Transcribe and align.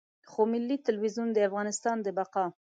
خو 0.29 0.41
ملي 0.51 0.77
ټلویزیون 0.85 1.29
د 1.33 1.37
افغانستان 1.47 1.95
د 2.01 2.07
بقا. 2.17 2.45